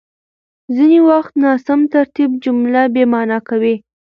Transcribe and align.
ځينې 0.75 0.99
وخت 1.09 1.33
ناسم 1.43 1.79
ترتيب 1.93 2.29
جمله 2.43 2.81
بېمعنا 2.93 3.39
کوي. 3.49 3.75